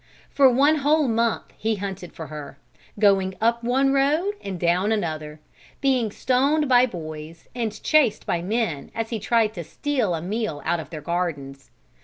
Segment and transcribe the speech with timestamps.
[0.31, 2.57] For one whole month he hunted for her,
[2.97, 5.39] going up one road and down another,
[5.79, 10.59] being stoned by boys and chased by men as he tried to steal a meal
[10.65, 11.69] out of their gardens.